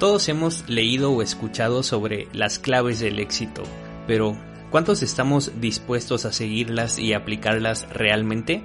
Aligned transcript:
Todos 0.00 0.30
hemos 0.30 0.66
leído 0.66 1.12
o 1.12 1.20
escuchado 1.20 1.82
sobre 1.82 2.26
las 2.32 2.58
claves 2.58 3.00
del 3.00 3.18
éxito, 3.18 3.64
pero 4.06 4.34
¿cuántos 4.70 5.02
estamos 5.02 5.60
dispuestos 5.60 6.24
a 6.24 6.32
seguirlas 6.32 6.98
y 6.98 7.12
aplicarlas 7.12 7.86
realmente? 7.92 8.62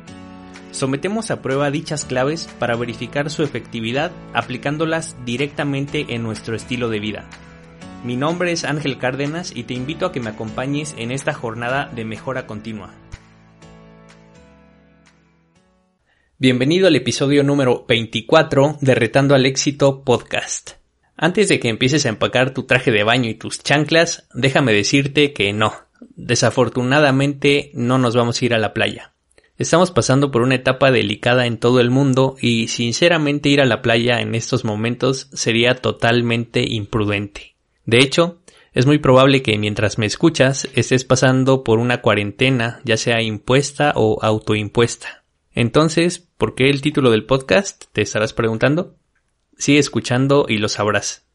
Sometemos 0.71 1.31
a 1.31 1.41
prueba 1.41 1.71
dichas 1.71 2.05
claves 2.05 2.47
para 2.57 2.77
verificar 2.77 3.29
su 3.29 3.43
efectividad 3.43 4.13
aplicándolas 4.33 5.17
directamente 5.25 6.05
en 6.07 6.23
nuestro 6.23 6.55
estilo 6.55 6.87
de 6.87 7.01
vida. 7.01 7.29
Mi 8.05 8.15
nombre 8.15 8.53
es 8.53 8.63
Ángel 8.63 8.97
Cárdenas 8.97 9.53
y 9.53 9.63
te 9.63 9.73
invito 9.73 10.05
a 10.05 10.13
que 10.13 10.21
me 10.21 10.29
acompañes 10.29 10.95
en 10.97 11.11
esta 11.11 11.33
jornada 11.33 11.91
de 11.93 12.05
mejora 12.05 12.47
continua. 12.47 12.93
Bienvenido 16.37 16.87
al 16.87 16.95
episodio 16.95 17.43
número 17.43 17.83
24 17.89 18.77
de 18.79 18.95
Retando 18.95 19.35
al 19.35 19.45
Éxito 19.45 20.05
Podcast. 20.05 20.84
Antes 21.17 21.47
de 21.47 21.59
que 21.59 21.69
empieces 21.69 22.05
a 22.05 22.09
empacar 22.09 22.53
tu 22.53 22.63
traje 22.63 22.91
de 22.91 23.03
baño 23.03 23.29
y 23.29 23.35
tus 23.35 23.63
chanclas, 23.63 24.27
déjame 24.33 24.73
decirte 24.73 25.31
que 25.33 25.53
no. 25.53 25.73
Desafortunadamente 26.15 27.71
no 27.73 27.97
nos 27.97 28.15
vamos 28.15 28.41
a 28.41 28.45
ir 28.45 28.53
a 28.53 28.59
la 28.59 28.73
playa. 28.73 29.13
Estamos 29.57 29.91
pasando 29.91 30.31
por 30.31 30.41
una 30.41 30.55
etapa 30.55 30.91
delicada 30.91 31.45
en 31.45 31.57
todo 31.57 31.79
el 31.79 31.89
mundo 31.89 32.35
y 32.41 32.67
sinceramente 32.67 33.47
ir 33.47 33.61
a 33.61 33.65
la 33.65 33.81
playa 33.81 34.19
en 34.19 34.35
estos 34.35 34.65
momentos 34.65 35.29
sería 35.31 35.75
totalmente 35.75 36.65
imprudente. 36.67 37.55
De 37.85 37.99
hecho, 37.99 38.41
es 38.73 38.85
muy 38.85 38.97
probable 38.97 39.41
que 39.41 39.57
mientras 39.57 39.97
me 39.97 40.05
escuchas 40.05 40.67
estés 40.75 41.05
pasando 41.05 41.63
por 41.63 41.79
una 41.79 42.01
cuarentena, 42.01 42.81
ya 42.83 42.97
sea 42.97 43.21
impuesta 43.21 43.93
o 43.95 44.19
autoimpuesta. 44.21 45.23
Entonces, 45.53 46.19
¿por 46.19 46.55
qué 46.55 46.69
el 46.69 46.81
título 46.81 47.11
del 47.11 47.25
podcast? 47.25 47.85
Te 47.93 48.01
estarás 48.01 48.33
preguntando. 48.33 48.97
Sigue 49.57 49.79
escuchando 49.79 50.45
y 50.47 50.57
lo 50.57 50.69
sabrás. 50.69 51.25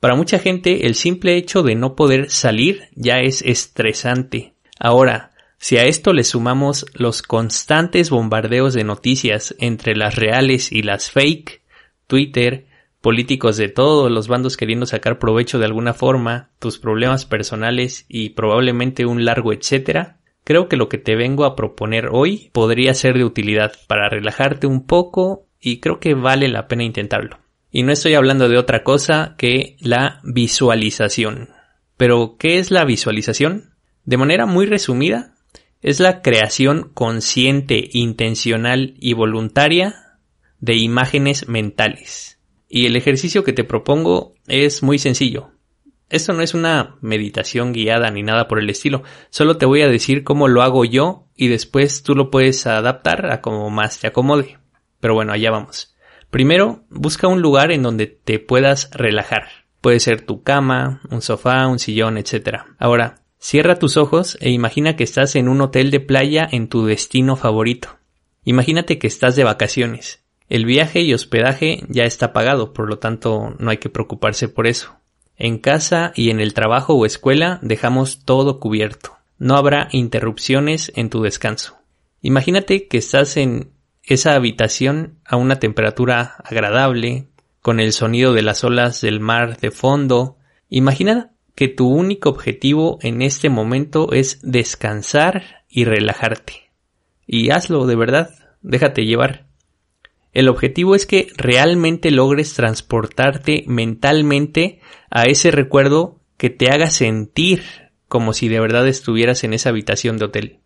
Para 0.00 0.16
mucha 0.16 0.38
gente 0.38 0.86
el 0.86 0.96
simple 0.96 1.36
hecho 1.36 1.62
de 1.62 1.76
no 1.76 1.94
poder 1.94 2.30
salir 2.30 2.88
ya 2.96 3.20
es 3.20 3.40
estresante. 3.42 4.54
Ahora, 4.78 5.30
si 5.58 5.76
a 5.76 5.84
esto 5.84 6.12
le 6.12 6.24
sumamos 6.24 6.86
los 6.92 7.22
constantes 7.22 8.10
bombardeos 8.10 8.74
de 8.74 8.82
noticias 8.82 9.54
entre 9.60 9.94
las 9.94 10.16
reales 10.16 10.72
y 10.72 10.82
las 10.82 11.12
fake, 11.12 11.62
Twitter, 12.08 12.66
políticos 13.00 13.56
de 13.58 13.68
todos 13.68 14.10
los 14.10 14.26
bandos 14.26 14.56
queriendo 14.56 14.86
sacar 14.86 15.20
provecho 15.20 15.60
de 15.60 15.66
alguna 15.66 15.94
forma, 15.94 16.50
tus 16.58 16.80
problemas 16.80 17.26
personales 17.26 18.04
y 18.08 18.30
probablemente 18.30 19.06
un 19.06 19.24
largo 19.24 19.52
etcétera, 19.52 20.18
creo 20.42 20.68
que 20.68 20.76
lo 20.76 20.88
que 20.88 20.98
te 20.98 21.14
vengo 21.14 21.44
a 21.44 21.54
proponer 21.54 22.08
hoy 22.10 22.50
podría 22.52 22.92
ser 22.94 23.16
de 23.16 23.24
utilidad 23.24 23.72
para 23.86 24.08
relajarte 24.08 24.66
un 24.66 24.84
poco 24.84 25.46
y 25.60 25.78
creo 25.78 26.00
que 26.00 26.14
vale 26.14 26.48
la 26.48 26.66
pena 26.66 26.82
intentarlo. 26.82 27.41
Y 27.74 27.82
no 27.84 27.92
estoy 27.92 28.14
hablando 28.14 28.50
de 28.50 28.58
otra 28.58 28.84
cosa 28.84 29.34
que 29.38 29.76
la 29.80 30.20
visualización. 30.22 31.48
Pero, 31.96 32.36
¿qué 32.38 32.58
es 32.58 32.70
la 32.70 32.84
visualización? 32.84 33.74
De 34.04 34.18
manera 34.18 34.44
muy 34.44 34.66
resumida, 34.66 35.34
es 35.80 35.98
la 35.98 36.20
creación 36.20 36.90
consciente, 36.92 37.88
intencional 37.92 38.94
y 39.00 39.14
voluntaria 39.14 40.18
de 40.60 40.76
imágenes 40.76 41.48
mentales. 41.48 42.38
Y 42.68 42.84
el 42.84 42.94
ejercicio 42.94 43.42
que 43.42 43.54
te 43.54 43.64
propongo 43.64 44.34
es 44.46 44.82
muy 44.82 44.98
sencillo. 44.98 45.52
Esto 46.10 46.34
no 46.34 46.42
es 46.42 46.52
una 46.52 46.96
meditación 47.00 47.72
guiada 47.72 48.10
ni 48.10 48.22
nada 48.22 48.48
por 48.48 48.58
el 48.58 48.68
estilo, 48.68 49.02
solo 49.30 49.56
te 49.56 49.64
voy 49.64 49.80
a 49.80 49.88
decir 49.88 50.24
cómo 50.24 50.46
lo 50.46 50.60
hago 50.60 50.84
yo 50.84 51.26
y 51.34 51.48
después 51.48 52.02
tú 52.02 52.14
lo 52.14 52.30
puedes 52.30 52.66
adaptar 52.66 53.32
a 53.32 53.40
como 53.40 53.70
más 53.70 53.98
te 53.98 54.08
acomode. 54.08 54.58
Pero 55.00 55.14
bueno, 55.14 55.32
allá 55.32 55.50
vamos. 55.50 55.91
Primero, 56.32 56.86
busca 56.88 57.28
un 57.28 57.42
lugar 57.42 57.72
en 57.72 57.82
donde 57.82 58.06
te 58.06 58.38
puedas 58.38 58.88
relajar. 58.92 59.48
Puede 59.82 60.00
ser 60.00 60.22
tu 60.22 60.42
cama, 60.42 61.02
un 61.10 61.20
sofá, 61.20 61.66
un 61.66 61.78
sillón, 61.78 62.16
etc. 62.16 62.60
Ahora, 62.78 63.20
cierra 63.38 63.78
tus 63.78 63.98
ojos 63.98 64.38
e 64.40 64.48
imagina 64.48 64.96
que 64.96 65.04
estás 65.04 65.36
en 65.36 65.46
un 65.46 65.60
hotel 65.60 65.90
de 65.90 66.00
playa 66.00 66.48
en 66.50 66.68
tu 66.68 66.86
destino 66.86 67.36
favorito. 67.36 67.98
Imagínate 68.44 68.98
que 68.98 69.08
estás 69.08 69.36
de 69.36 69.44
vacaciones. 69.44 70.24
El 70.48 70.64
viaje 70.64 71.02
y 71.02 71.12
hospedaje 71.12 71.84
ya 71.90 72.04
está 72.04 72.32
pagado, 72.32 72.72
por 72.72 72.88
lo 72.88 72.98
tanto 72.98 73.54
no 73.58 73.70
hay 73.70 73.76
que 73.76 73.90
preocuparse 73.90 74.48
por 74.48 74.66
eso. 74.66 74.96
En 75.36 75.58
casa 75.58 76.14
y 76.16 76.30
en 76.30 76.40
el 76.40 76.54
trabajo 76.54 76.94
o 76.94 77.04
escuela 77.04 77.58
dejamos 77.60 78.24
todo 78.24 78.58
cubierto. 78.58 79.18
No 79.36 79.56
habrá 79.56 79.88
interrupciones 79.92 80.92
en 80.96 81.10
tu 81.10 81.20
descanso. 81.20 81.76
Imagínate 82.22 82.88
que 82.88 82.96
estás 82.96 83.36
en 83.36 83.72
esa 84.02 84.34
habitación 84.34 85.18
a 85.24 85.36
una 85.36 85.58
temperatura 85.58 86.36
agradable, 86.44 87.28
con 87.60 87.78
el 87.78 87.92
sonido 87.92 88.32
de 88.32 88.42
las 88.42 88.64
olas 88.64 89.00
del 89.00 89.20
mar 89.20 89.58
de 89.58 89.70
fondo. 89.70 90.36
Imagina 90.68 91.30
que 91.54 91.68
tu 91.68 91.88
único 91.88 92.28
objetivo 92.28 92.98
en 93.02 93.22
este 93.22 93.48
momento 93.48 94.12
es 94.12 94.40
descansar 94.42 95.64
y 95.68 95.84
relajarte. 95.84 96.70
Y 97.26 97.50
hazlo 97.50 97.86
de 97.86 97.96
verdad, 97.96 98.30
déjate 98.62 99.04
llevar. 99.04 99.46
El 100.32 100.48
objetivo 100.48 100.94
es 100.94 101.06
que 101.06 101.28
realmente 101.36 102.10
logres 102.10 102.54
transportarte 102.54 103.64
mentalmente 103.66 104.80
a 105.10 105.24
ese 105.24 105.50
recuerdo 105.50 106.18
que 106.36 106.50
te 106.50 106.70
haga 106.70 106.90
sentir 106.90 107.62
como 108.08 108.32
si 108.32 108.48
de 108.48 108.60
verdad 108.60 108.88
estuvieras 108.88 109.44
en 109.44 109.52
esa 109.52 109.68
habitación 109.68 110.16
de 110.16 110.24
hotel. 110.24 110.61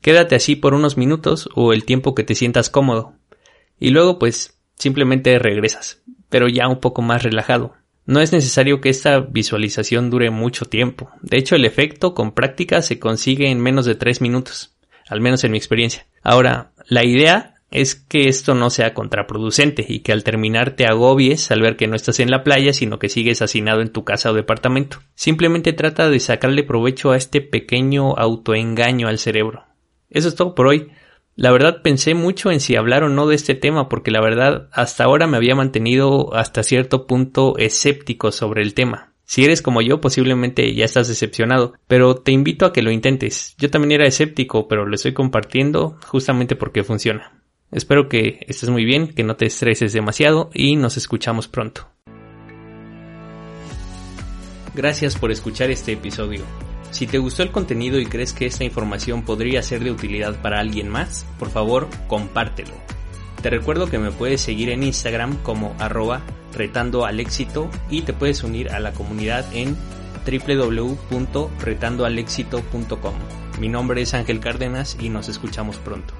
Quédate 0.00 0.34
así 0.34 0.56
por 0.56 0.74
unos 0.74 0.96
minutos 0.96 1.48
o 1.54 1.72
el 1.72 1.84
tiempo 1.84 2.14
que 2.14 2.24
te 2.24 2.34
sientas 2.34 2.70
cómodo. 2.70 3.14
Y 3.78 3.90
luego 3.90 4.18
pues 4.18 4.58
simplemente 4.76 5.38
regresas, 5.38 6.02
pero 6.28 6.48
ya 6.48 6.68
un 6.68 6.80
poco 6.80 7.02
más 7.02 7.22
relajado. 7.22 7.74
No 8.06 8.20
es 8.20 8.32
necesario 8.32 8.80
que 8.80 8.88
esta 8.88 9.18
visualización 9.18 10.10
dure 10.10 10.30
mucho 10.30 10.66
tiempo. 10.66 11.10
De 11.22 11.38
hecho, 11.38 11.56
el 11.56 11.64
efecto 11.64 12.14
con 12.14 12.32
práctica 12.32 12.80
se 12.80 13.00
consigue 13.00 13.50
en 13.50 13.60
menos 13.60 13.84
de 13.84 13.96
tres 13.96 14.20
minutos, 14.20 14.76
al 15.08 15.20
menos 15.20 15.42
en 15.42 15.50
mi 15.50 15.58
experiencia. 15.58 16.06
Ahora, 16.22 16.70
la 16.88 17.04
idea 17.04 17.56
es 17.72 17.96
que 17.96 18.28
esto 18.28 18.54
no 18.54 18.70
sea 18.70 18.94
contraproducente 18.94 19.84
y 19.88 20.00
que 20.00 20.12
al 20.12 20.22
terminar 20.22 20.76
te 20.76 20.86
agobies 20.86 21.50
al 21.50 21.62
ver 21.62 21.76
que 21.76 21.88
no 21.88 21.96
estás 21.96 22.20
en 22.20 22.30
la 22.30 22.44
playa, 22.44 22.72
sino 22.72 23.00
que 23.00 23.08
sigues 23.08 23.42
hacinado 23.42 23.80
en 23.80 23.90
tu 23.90 24.04
casa 24.04 24.30
o 24.30 24.34
departamento. 24.34 25.00
Simplemente 25.16 25.72
trata 25.72 26.08
de 26.08 26.20
sacarle 26.20 26.62
provecho 26.62 27.10
a 27.10 27.16
este 27.16 27.40
pequeño 27.40 28.16
autoengaño 28.16 29.08
al 29.08 29.18
cerebro. 29.18 29.64
Eso 30.10 30.28
es 30.28 30.34
todo 30.34 30.54
por 30.54 30.66
hoy. 30.66 30.90
La 31.34 31.50
verdad 31.50 31.82
pensé 31.82 32.14
mucho 32.14 32.50
en 32.50 32.60
si 32.60 32.76
hablar 32.76 33.04
o 33.04 33.10
no 33.10 33.26
de 33.26 33.34
este 33.34 33.54
tema 33.54 33.88
porque 33.88 34.10
la 34.10 34.22
verdad 34.22 34.68
hasta 34.72 35.04
ahora 35.04 35.26
me 35.26 35.36
había 35.36 35.54
mantenido 35.54 36.34
hasta 36.34 36.62
cierto 36.62 37.06
punto 37.06 37.58
escéptico 37.58 38.32
sobre 38.32 38.62
el 38.62 38.72
tema. 38.72 39.12
Si 39.26 39.44
eres 39.44 39.60
como 39.60 39.82
yo, 39.82 40.00
posiblemente 40.00 40.72
ya 40.74 40.84
estás 40.84 41.08
decepcionado, 41.08 41.74
pero 41.88 42.14
te 42.14 42.32
invito 42.32 42.64
a 42.64 42.72
que 42.72 42.80
lo 42.80 42.92
intentes. 42.92 43.54
Yo 43.58 43.70
también 43.70 43.92
era 43.92 44.06
escéptico, 44.06 44.68
pero 44.68 44.86
lo 44.86 44.94
estoy 44.94 45.12
compartiendo 45.12 45.98
justamente 46.06 46.54
porque 46.54 46.84
funciona. 46.84 47.42
Espero 47.72 48.08
que 48.08 48.38
estés 48.46 48.70
muy 48.70 48.84
bien, 48.84 49.08
que 49.08 49.24
no 49.24 49.36
te 49.36 49.46
estreses 49.46 49.92
demasiado 49.92 50.50
y 50.54 50.76
nos 50.76 50.96
escuchamos 50.96 51.48
pronto. 51.48 51.88
Gracias 54.74 55.16
por 55.16 55.32
escuchar 55.32 55.70
este 55.70 55.92
episodio. 55.92 56.44
Si 56.90 57.06
te 57.06 57.18
gustó 57.18 57.42
el 57.42 57.50
contenido 57.50 57.98
y 57.98 58.06
crees 58.06 58.32
que 58.32 58.46
esta 58.46 58.64
información 58.64 59.22
podría 59.22 59.62
ser 59.62 59.84
de 59.84 59.90
utilidad 59.90 60.40
para 60.40 60.60
alguien 60.60 60.88
más, 60.88 61.26
por 61.38 61.50
favor 61.50 61.88
compártelo. 62.08 62.72
Te 63.42 63.50
recuerdo 63.50 63.90
que 63.90 63.98
me 63.98 64.10
puedes 64.10 64.40
seguir 64.40 64.70
en 64.70 64.82
Instagram 64.82 65.36
como 65.42 65.76
arroba 65.78 66.22
retando 66.52 67.04
al 67.04 67.20
éxito 67.20 67.70
y 67.90 68.02
te 68.02 68.12
puedes 68.12 68.42
unir 68.42 68.70
a 68.70 68.80
la 68.80 68.92
comunidad 68.92 69.44
en 69.52 69.76
www.retandoalexito.com. 70.26 73.14
Mi 73.60 73.68
nombre 73.68 74.02
es 74.02 74.14
Ángel 74.14 74.40
Cárdenas 74.40 74.96
y 75.00 75.08
nos 75.08 75.28
escuchamos 75.28 75.76
pronto. 75.76 76.12